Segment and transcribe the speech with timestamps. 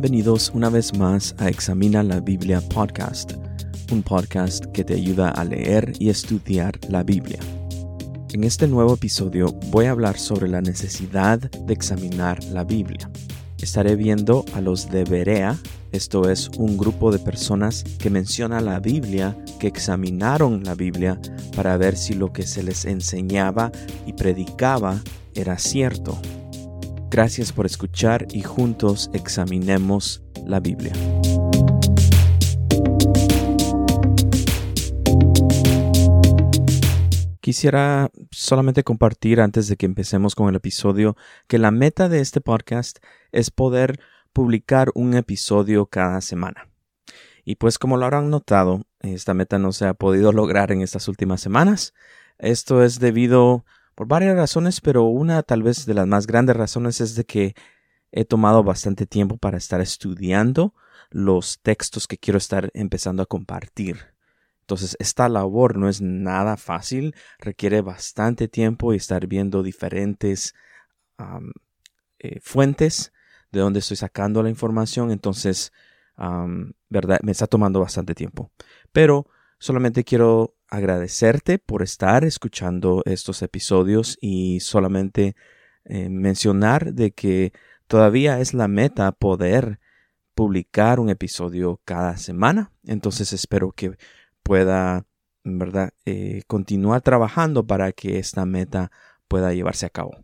[0.00, 3.34] Bienvenidos una vez más a Examina la Biblia Podcast,
[3.92, 7.38] un podcast que te ayuda a leer y estudiar la Biblia.
[8.32, 13.10] En este nuevo episodio voy a hablar sobre la necesidad de examinar la Biblia.
[13.60, 15.58] Estaré viendo a los de Berea,
[15.92, 21.20] esto es un grupo de personas que menciona la Biblia, que examinaron la Biblia
[21.54, 23.70] para ver si lo que se les enseñaba
[24.06, 24.98] y predicaba
[25.34, 26.18] era cierto.
[27.10, 30.92] Gracias por escuchar y juntos examinemos la Biblia.
[37.40, 41.16] Quisiera solamente compartir antes de que empecemos con el episodio
[41.48, 43.00] que la meta de este podcast
[43.32, 43.98] es poder
[44.32, 46.68] publicar un episodio cada semana.
[47.44, 51.08] Y pues como lo habrán notado, esta meta no se ha podido lograr en estas
[51.08, 51.92] últimas semanas.
[52.38, 53.64] Esto es debido
[53.94, 57.54] por varias razones, pero una tal vez de las más grandes razones es de que
[58.12, 60.74] he tomado bastante tiempo para estar estudiando
[61.10, 64.14] los textos que quiero estar empezando a compartir.
[64.62, 70.54] Entonces, esta labor no es nada fácil, requiere bastante tiempo y estar viendo diferentes
[72.18, 73.12] eh, fuentes
[73.50, 75.10] de donde estoy sacando la información.
[75.10, 75.72] Entonces,
[76.88, 78.52] verdad, me está tomando bastante tiempo.
[78.92, 79.26] Pero
[79.60, 85.36] solamente quiero agradecerte por estar escuchando estos episodios y solamente
[85.84, 87.52] eh, mencionar de que
[87.86, 89.78] todavía es la meta poder
[90.34, 92.72] publicar un episodio cada semana.
[92.84, 93.96] Entonces espero que
[94.42, 95.06] pueda,
[95.44, 98.90] ¿verdad?, eh, continuar trabajando para que esta meta
[99.28, 100.16] pueda llevarse a cabo.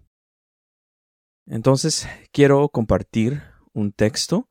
[1.47, 3.43] Entonces quiero compartir
[3.75, 4.49] un texto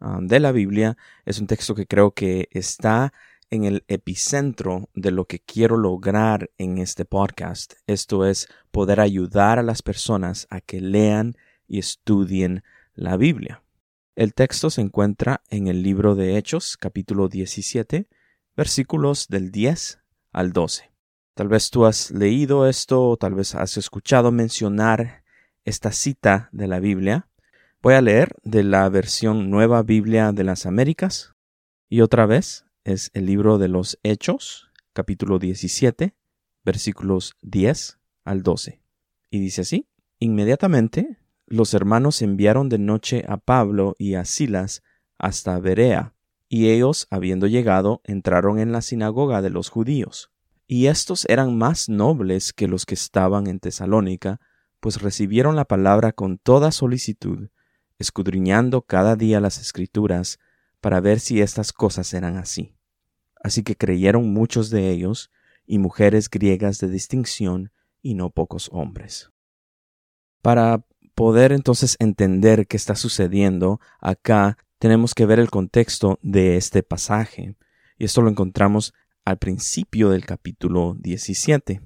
[0.00, 0.96] ah, de la Biblia.
[1.26, 3.12] Es un texto que creo que está
[3.54, 7.74] en el epicentro de lo que quiero lograr en este podcast.
[7.86, 11.36] Esto es poder ayudar a las personas a que lean
[11.68, 13.62] y estudien la Biblia.
[14.16, 18.08] El texto se encuentra en el libro de Hechos, capítulo 17,
[18.56, 20.00] versículos del 10
[20.32, 20.90] al 12.
[21.34, 25.22] Tal vez tú has leído esto o tal vez has escuchado mencionar
[25.64, 27.28] esta cita de la Biblia.
[27.82, 31.34] Voy a leer de la versión Nueva Biblia de las Américas
[31.88, 36.14] y otra vez es el libro de los Hechos, capítulo 17,
[36.64, 38.80] versículos 10 al 12.
[39.30, 44.82] Y dice así, Inmediatamente los hermanos enviaron de noche a Pablo y a Silas
[45.18, 46.14] hasta Berea,
[46.48, 50.30] y ellos, habiendo llegado, entraron en la sinagoga de los judíos.
[50.66, 54.40] Y estos eran más nobles que los que estaban en Tesalónica,
[54.80, 57.48] pues recibieron la palabra con toda solicitud,
[57.98, 60.38] escudriñando cada día las escrituras,
[60.84, 62.76] para ver si estas cosas eran así.
[63.42, 65.30] Así que creyeron muchos de ellos,
[65.64, 67.72] y mujeres griegas de distinción,
[68.02, 69.30] y no pocos hombres.
[70.42, 70.84] Para
[71.14, 77.56] poder entonces entender qué está sucediendo acá, tenemos que ver el contexto de este pasaje,
[77.96, 78.92] y esto lo encontramos
[79.24, 81.80] al principio del capítulo 17.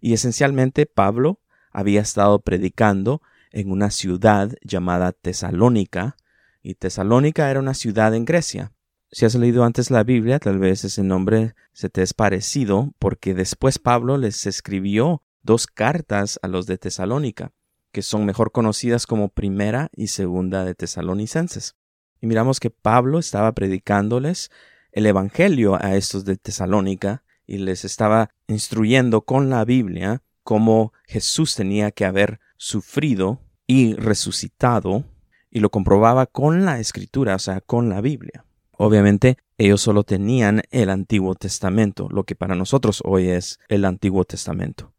[0.00, 6.16] Y esencialmente Pablo había estado predicando en una ciudad llamada Tesalónica,
[6.62, 8.72] y Tesalónica era una ciudad en Grecia.
[9.10, 13.34] Si has leído antes la Biblia, tal vez ese nombre se te es parecido, porque
[13.34, 17.52] después Pablo les escribió dos cartas a los de Tesalónica,
[17.90, 21.74] que son mejor conocidas como primera y segunda de Tesalonicenses.
[22.20, 24.50] Y miramos que Pablo estaba predicándoles
[24.92, 31.54] el Evangelio a estos de Tesalónica y les estaba instruyendo con la Biblia cómo Jesús
[31.54, 35.04] tenía que haber sufrido y resucitado
[35.52, 38.44] y lo comprobaba con la escritura, o sea, con la Biblia.
[38.72, 44.24] Obviamente, ellos solo tenían el Antiguo Testamento, lo que para nosotros hoy es el Antiguo
[44.24, 44.92] Testamento.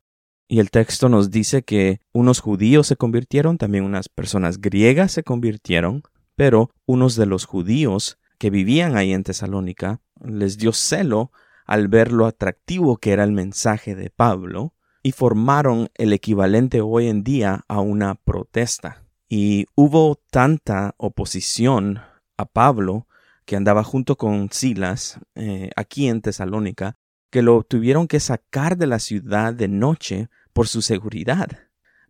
[0.47, 5.24] Y el texto nos dice que unos judíos se convirtieron, también unas personas griegas se
[5.24, 6.03] convirtieron,
[6.36, 11.31] pero unos de los judíos que vivían ahí en Tesalónica les dio celo
[11.66, 17.07] al ver lo atractivo que era el mensaje de Pablo y formaron el equivalente hoy
[17.07, 19.03] en día a una protesta.
[19.35, 22.01] Y hubo tanta oposición
[22.38, 23.07] a Pablo,
[23.45, 26.97] que andaba junto con Silas eh, aquí en Tesalónica,
[27.31, 31.50] que lo tuvieron que sacar de la ciudad de noche por su seguridad.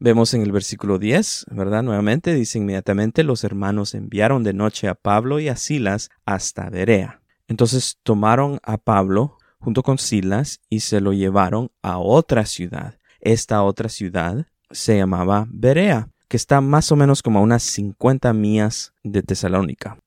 [0.02, 1.82] Vemos en el versículo 10, ¿verdad?
[1.82, 7.22] Nuevamente dice inmediatamente los hermanos enviaron de noche a Pablo y a Silas hasta Berea.
[7.48, 13.00] Entonces tomaron a Pablo junto con Silas y se lo llevaron a otra ciudad.
[13.22, 18.34] Esta otra ciudad se llamaba Berea que está más o menos como a unas 50
[18.34, 19.98] millas de Tesalónica.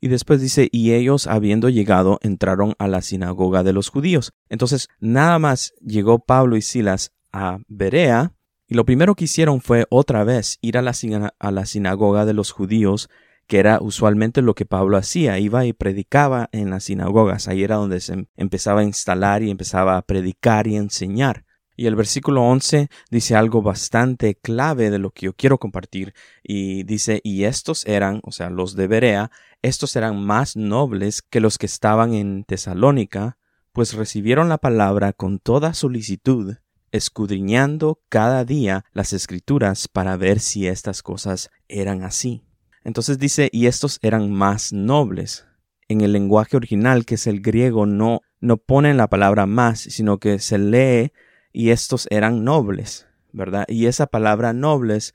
[0.00, 4.32] Y después dice, y ellos habiendo llegado entraron a la sinagoga de los judíos.
[4.48, 8.32] Entonces, nada más llegó Pablo y Silas a Berea,
[8.68, 10.92] y lo primero que hicieron fue otra vez ir a la,
[11.38, 13.08] a la sinagoga de los judíos
[13.48, 17.76] que era usualmente lo que Pablo hacía, iba y predicaba en las sinagogas, ahí era
[17.76, 21.44] donde se empezaba a instalar y empezaba a predicar y enseñar.
[21.78, 26.12] Y el versículo 11 dice algo bastante clave de lo que yo quiero compartir.
[26.42, 29.30] Y dice, y estos eran, o sea, los de Berea,
[29.62, 33.38] estos eran más nobles que los que estaban en Tesalónica,
[33.72, 36.56] pues recibieron la palabra con toda solicitud,
[36.90, 42.42] escudriñando cada día las escrituras para ver si estas cosas eran así.
[42.82, 45.46] Entonces dice, y estos eran más nobles.
[45.86, 50.18] En el lenguaje original, que es el griego, no, no ponen la palabra más, sino
[50.18, 51.12] que se lee
[51.58, 53.64] y estos eran nobles, ¿verdad?
[53.66, 55.12] Y esa palabra nobles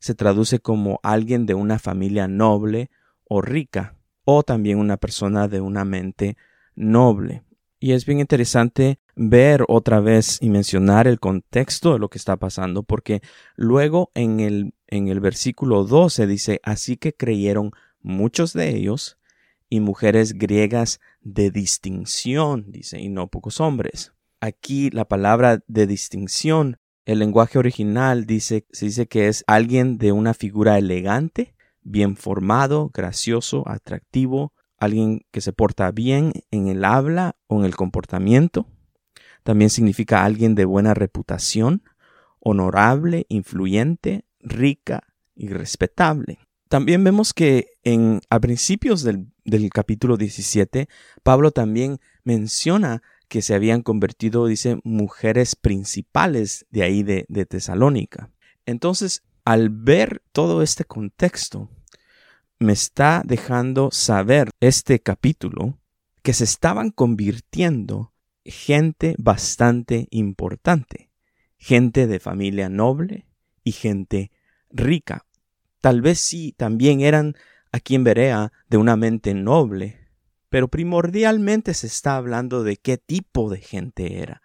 [0.00, 2.90] se traduce como alguien de una familia noble
[3.28, 3.94] o rica,
[4.24, 6.36] o también una persona de una mente
[6.74, 7.44] noble.
[7.78, 12.38] Y es bien interesante ver otra vez y mencionar el contexto de lo que está
[12.38, 13.22] pasando, porque
[13.54, 17.70] luego en el, en el versículo 12 dice, así que creyeron
[18.02, 19.16] muchos de ellos
[19.68, 24.13] y mujeres griegas de distinción, dice, y no pocos hombres
[24.44, 26.76] aquí la palabra de distinción,
[27.06, 32.90] el lenguaje original dice, se dice que es alguien de una figura elegante, bien formado,
[32.92, 38.66] gracioso, atractivo, alguien que se porta bien en el habla o en el comportamiento.
[39.44, 41.82] También significa alguien de buena reputación,
[42.38, 45.04] honorable, influyente, rica
[45.34, 46.38] y respetable.
[46.68, 50.88] También vemos que en, a principios del, del capítulo 17,
[51.22, 53.02] Pablo también menciona
[53.34, 58.30] que se habían convertido, dice, mujeres principales de ahí de, de Tesalónica.
[58.64, 61.68] Entonces, al ver todo este contexto,
[62.60, 65.80] me está dejando saber este capítulo
[66.22, 68.12] que se estaban convirtiendo
[68.44, 71.10] gente bastante importante,
[71.58, 73.26] gente de familia noble
[73.64, 74.30] y gente
[74.70, 75.26] rica.
[75.80, 77.34] Tal vez sí también eran
[77.72, 80.03] aquí en Berea de una mente noble,
[80.54, 84.40] pero primordialmente se está hablando de qué tipo de gente era.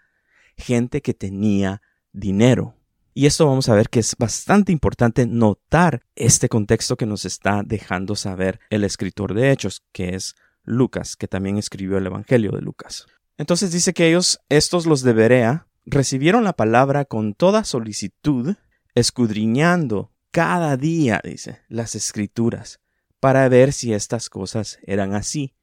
[0.58, 1.84] Gente que tenía
[2.14, 2.74] dinero.
[3.14, 7.62] Y esto vamos a ver que es bastante importante notar este contexto que nos está
[7.64, 10.34] dejando saber el escritor de Hechos, que es
[10.64, 13.06] Lucas, que también escribió el Evangelio de Lucas.
[13.38, 18.56] Entonces dice que ellos, estos los de Berea, recibieron la palabra con toda solicitud,
[18.96, 22.80] escudriñando cada día, dice, las escrituras,
[23.20, 25.54] para ver si estas cosas eran así.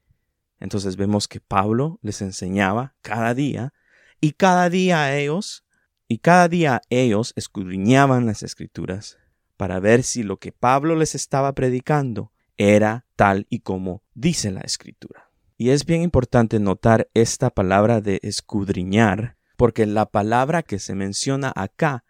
[0.59, 3.73] Entonces vemos que Pablo les enseñaba cada día
[4.19, 5.65] y cada día ellos
[6.07, 9.17] y cada día ellos escudriñaban las escrituras
[9.57, 14.61] para ver si lo que Pablo les estaba predicando era tal y como dice la
[14.61, 15.29] escritura.
[15.57, 21.51] Y es bien importante notar esta palabra de escudriñar, porque la palabra que se menciona
[21.55, 22.03] acá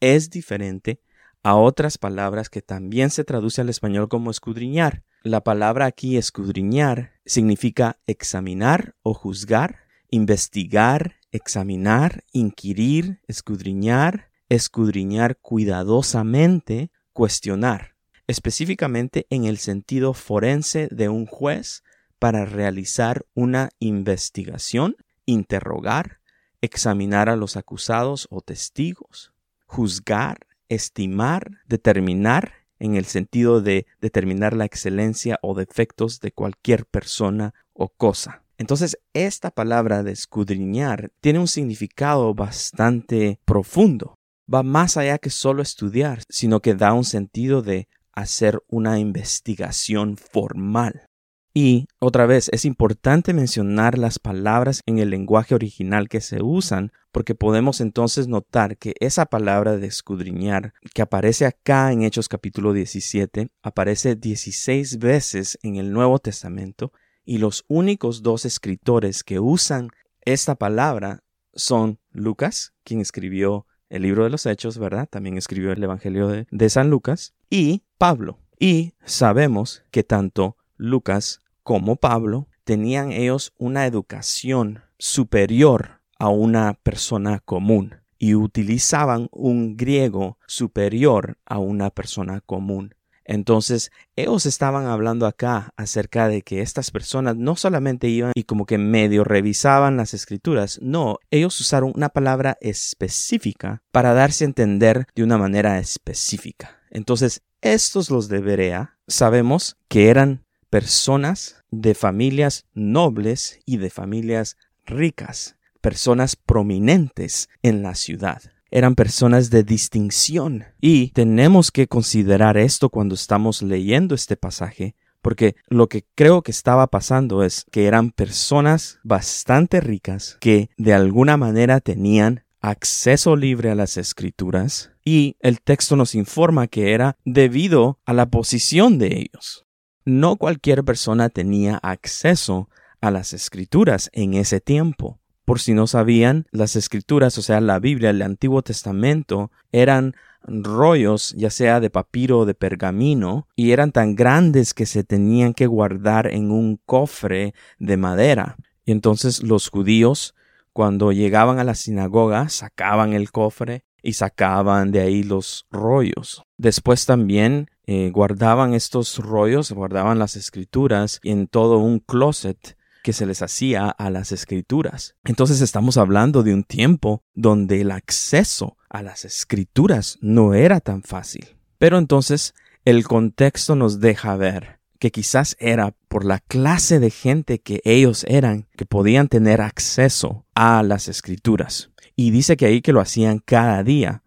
[0.00, 1.00] es diferente
[1.42, 5.04] a otras palabras que también se traduce al español como escudriñar.
[5.22, 17.96] La palabra aquí escudriñar significa examinar o juzgar, investigar, examinar, inquirir, escudriñar, escudriñar cuidadosamente, cuestionar,
[18.28, 21.84] específicamente en el sentido forense de un juez
[22.18, 24.96] para realizar una investigación,
[25.26, 26.20] interrogar,
[26.62, 29.34] examinar a los acusados o testigos,
[29.66, 37.54] juzgar, estimar, determinar en el sentido de determinar la excelencia o defectos de cualquier persona
[37.72, 38.42] o cosa.
[38.58, 44.16] Entonces, esta palabra de escudriñar tiene un significado bastante profundo.
[44.52, 50.16] Va más allá que solo estudiar, sino que da un sentido de hacer una investigación
[50.16, 51.06] formal.
[51.52, 56.92] Y otra vez es importante mencionar las palabras en el lenguaje original que se usan
[57.10, 62.72] porque podemos entonces notar que esa palabra de escudriñar que aparece acá en Hechos capítulo
[62.72, 66.92] 17 aparece 16 veces en el Nuevo Testamento
[67.24, 69.90] y los únicos dos escritores que usan
[70.22, 75.08] esta palabra son Lucas, quien escribió el libro de los Hechos, ¿verdad?
[75.10, 78.38] También escribió el Evangelio de, de San Lucas, y Pablo.
[78.58, 87.38] Y sabemos que tanto Lucas como Pablo tenían ellos una educación superior a una persona
[87.40, 92.94] común y utilizaban un griego superior a una persona común.
[93.24, 98.66] Entonces, ellos estaban hablando acá acerca de que estas personas no solamente iban y como
[98.66, 105.06] que medio revisaban las escrituras, no, ellos usaron una palabra específica para darse a entender
[105.14, 106.80] de una manera específica.
[106.90, 114.56] Entonces, estos los de Berea sabemos que eran personas de familias nobles y de familias
[114.86, 118.42] ricas, personas prominentes en la ciudad.
[118.72, 120.64] eran personas de distinción.
[120.80, 126.52] Y tenemos que considerar esto cuando estamos leyendo este pasaje, porque lo que creo que
[126.52, 133.72] estaba pasando es que eran personas bastante ricas que de alguna manera tenían acceso libre
[133.72, 139.18] a las escrituras y el texto nos informa que era debido a la posición de
[139.18, 139.66] ellos.
[140.04, 142.68] No cualquier persona tenía acceso
[143.00, 145.18] a las escrituras en ese tiempo.
[145.44, 150.14] Por si no sabían, las escrituras, o sea, la Biblia, el Antiguo Testamento, eran
[150.44, 155.54] rollos, ya sea de papiro o de pergamino, y eran tan grandes que se tenían
[155.54, 158.56] que guardar en un cofre de madera.
[158.84, 160.34] Y entonces los judíos,
[160.72, 166.42] cuando llegaban a la sinagoga, sacaban el cofre y sacaban de ahí los rollos.
[166.56, 173.26] Después también eh, guardaban estos rollos, guardaban las escrituras en todo un closet que se
[173.26, 175.16] les hacía a las escrituras.
[175.24, 181.02] Entonces estamos hablando de un tiempo donde el acceso a las escrituras no era tan
[181.02, 181.56] fácil.
[181.78, 182.54] Pero entonces
[182.84, 188.24] el contexto nos deja ver que quizás era por la clase de gente que ellos
[188.28, 191.90] eran que podían tener acceso a las escrituras.
[192.14, 194.22] Y dice que ahí que lo hacían cada día.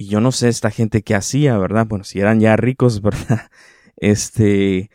[0.00, 1.86] Y yo no sé esta gente que hacía, ¿verdad?
[1.86, 3.50] Bueno, si eran ya ricos, ¿verdad?
[3.96, 4.90] Este,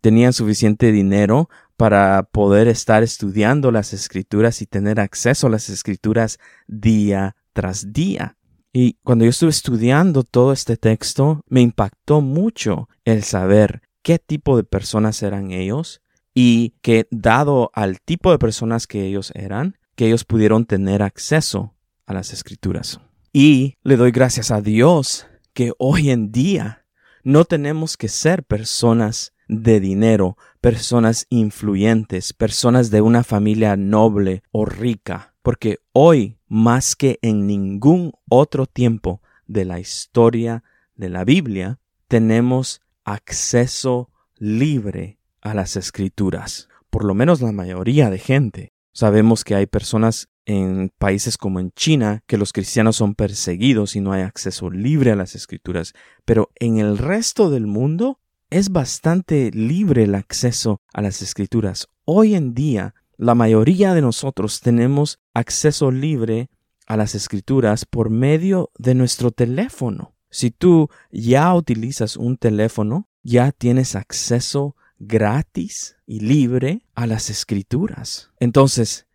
[0.00, 6.38] tenían suficiente dinero para poder estar estudiando las escrituras y tener acceso a las escrituras
[6.66, 8.38] día tras día.
[8.72, 14.56] Y cuando yo estuve estudiando todo este texto, me impactó mucho el saber qué tipo
[14.56, 16.00] de personas eran ellos
[16.34, 21.74] y que dado al tipo de personas que ellos eran, que ellos pudieron tener acceso
[22.06, 23.00] a las escrituras.
[23.38, 26.86] Y le doy gracias a Dios que hoy en día
[27.22, 34.64] no tenemos que ser personas de dinero, personas influyentes, personas de una familia noble o
[34.64, 40.64] rica, porque hoy, más que en ningún otro tiempo de la historia
[40.94, 41.78] de la Biblia,
[42.08, 48.72] tenemos acceso libre a las escrituras, por lo menos la mayoría de gente.
[48.94, 54.00] Sabemos que hay personas en países como en China que los cristianos son perseguidos y
[54.00, 55.92] no hay acceso libre a las escrituras,
[56.24, 61.88] pero en el resto del mundo es bastante libre el acceso a las escrituras.
[62.04, 66.48] Hoy en día, la mayoría de nosotros tenemos acceso libre
[66.86, 70.14] a las escrituras por medio de nuestro teléfono.
[70.30, 78.30] Si tú ya utilizas un teléfono, ya tienes acceso gratis y libre a las escrituras.
[78.38, 79.05] Entonces,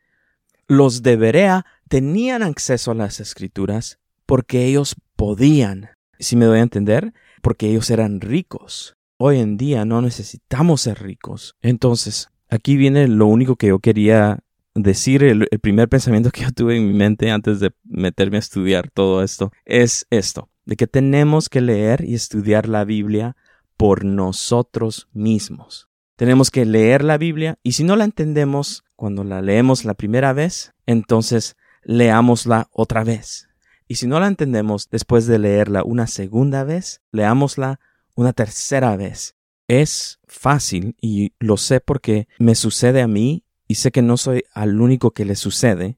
[0.71, 6.63] los de Berea tenían acceso a las escrituras porque ellos podían, si me doy a
[6.63, 11.55] entender, porque ellos eran ricos hoy en día no necesitamos ser ricos.
[11.61, 14.39] Entonces, aquí viene lo único que yo quería
[14.73, 18.89] decir, el, primer pensamiento que yo tuve en mi mente antes de meterme a estudiar
[18.89, 23.35] todo esto, es esto, de que tenemos que leer y estudiar la Biblia
[23.77, 25.87] por nosotros mismos.
[26.15, 30.33] Tenemos que leer la Biblia y si no la entendemos cuando la leemos la primera
[30.33, 33.47] vez, entonces leámosla otra vez.
[33.87, 37.79] Y si no la entendemos después de leerla una segunda vez, leámosla
[38.15, 39.35] una tercera vez.
[39.67, 44.43] Es fácil y lo sé porque me sucede a mí y sé que no soy
[44.53, 45.97] al único que le sucede.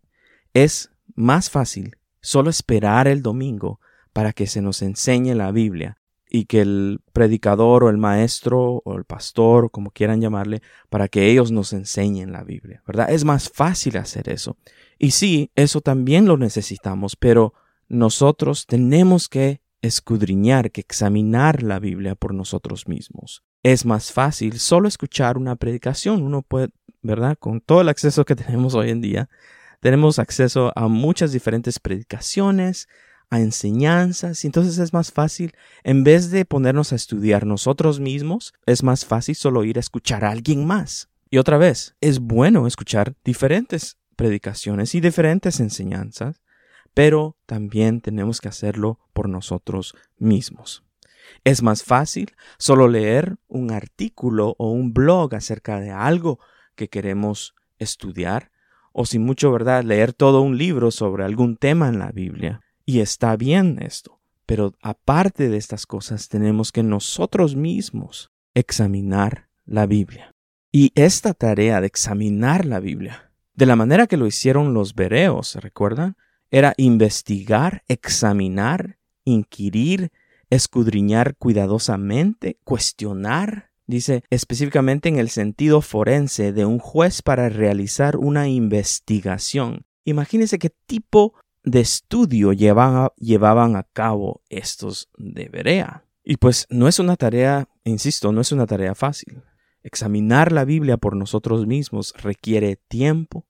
[0.53, 3.79] Es más fácil solo esperar el domingo
[4.13, 5.97] para que se nos enseñe la Biblia
[6.35, 11.29] y que el predicador o el maestro o el pastor, como quieran llamarle, para que
[11.29, 13.11] ellos nos enseñen la Biblia, ¿verdad?
[13.11, 14.57] Es más fácil hacer eso.
[14.97, 17.53] Y sí, eso también lo necesitamos, pero
[17.87, 23.43] nosotros tenemos que escudriñar que examinar la Biblia por nosotros mismos.
[23.61, 26.23] Es más fácil solo escuchar una predicación.
[26.23, 26.69] Uno puede,
[27.03, 27.37] ¿verdad?
[27.37, 29.29] Con todo el acceso que tenemos hoy en día,
[29.81, 32.87] tenemos acceso a muchas diferentes predicaciones,
[33.33, 38.53] a enseñanzas, y entonces es más fácil, en vez de ponernos a estudiar nosotros mismos,
[38.67, 41.09] es más fácil solo ir a escuchar a alguien más.
[41.31, 46.43] Y otra vez, es bueno escuchar diferentes predicaciones y diferentes enseñanzas,
[46.93, 50.83] pero también tenemos que hacerlo por nosotros mismos.
[51.43, 56.37] Es más fácil solo leer un artículo o un blog acerca de algo
[56.75, 58.51] que queremos estudiar,
[58.91, 62.62] o sin mucho verdad, leer todo un libro sobre algún tema en la Biblia.
[62.85, 69.85] Y está bien esto, pero aparte de estas cosas tenemos que nosotros mismos examinar la
[69.85, 70.31] Biblia.
[70.71, 75.47] Y esta tarea de examinar la Biblia, de la manera que lo hicieron los bereos,
[75.47, 76.17] ¿se recuerdan?
[76.53, 80.11] era investigar, examinar, inquirir,
[80.51, 88.49] escudriñar cuidadosamente, cuestionar, dice específicamente en el sentido forense de un juez para realizar una
[88.49, 89.87] investigación.
[90.05, 91.33] Imagínense qué tipo
[91.63, 96.05] de estudio llevaban a cabo estos de Berea.
[96.23, 99.43] Y pues no es una tarea, insisto, no es una tarea fácil.
[99.83, 103.45] Examinar la Biblia por nosotros mismos requiere tiempo,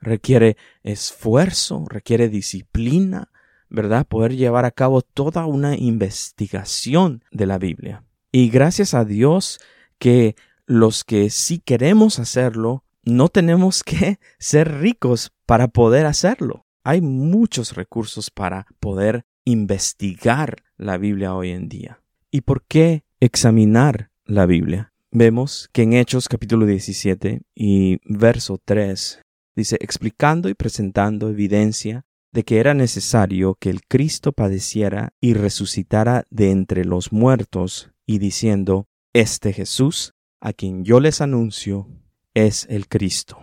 [0.00, 3.30] requiere esfuerzo, requiere disciplina,
[3.68, 4.06] ¿verdad?
[4.06, 8.04] Poder llevar a cabo toda una investigación de la Biblia.
[8.32, 9.60] Y gracias a Dios
[9.98, 10.34] que
[10.66, 16.66] los que sí queremos hacerlo, no tenemos que ser ricos para poder hacerlo.
[16.82, 22.02] Hay muchos recursos para poder investigar la Biblia hoy en día.
[22.30, 24.92] ¿Y por qué examinar la Biblia?
[25.10, 29.20] Vemos que en Hechos capítulo 17 y verso 3
[29.56, 36.24] dice explicando y presentando evidencia de que era necesario que el Cristo padeciera y resucitara
[36.30, 41.88] de entre los muertos, y diciendo, Este Jesús, a quien yo les anuncio,
[42.34, 43.39] es el Cristo.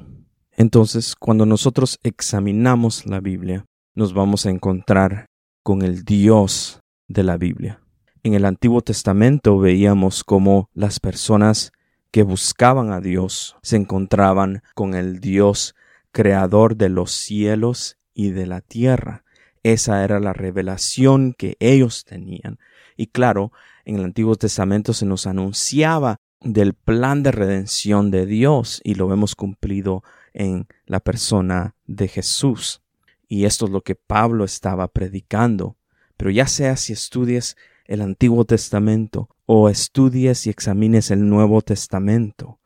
[0.57, 5.27] Entonces, cuando nosotros examinamos la Biblia, nos vamos a encontrar
[5.61, 7.79] con el Dios de la Biblia.
[8.23, 11.71] En el Antiguo Testamento veíamos cómo las personas
[12.09, 15.75] que buscaban a Dios se encontraban con el Dios
[16.11, 19.23] creador de los cielos y de la tierra.
[19.61, 22.57] Esa era la revelación que ellos tenían.
[22.95, 23.51] Y claro,
[23.85, 29.13] en el Antiguo Testamento se nos anunciaba del plan de redención de Dios y lo
[29.13, 32.81] hemos cumplido en la persona de Jesús.
[33.27, 35.77] Y esto es lo que Pablo estaba predicando.
[36.15, 42.59] Pero ya sea si estudies el Antiguo Testamento o estudies y examines el Nuevo Testamento,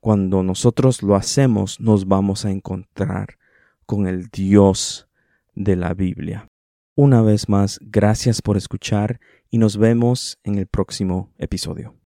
[0.00, 3.38] cuando nosotros lo hacemos nos vamos a encontrar
[3.86, 5.08] con el Dios
[5.54, 6.50] de la Biblia.
[6.96, 11.94] Una vez más, gracias por escuchar y nos vemos en el próximo episodio.